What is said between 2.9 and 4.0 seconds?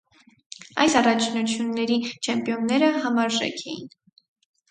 համարժեք էին։